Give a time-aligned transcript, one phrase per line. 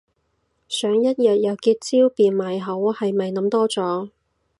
[0.67, 4.09] 想一日由結焦變埋口係咪諗多咗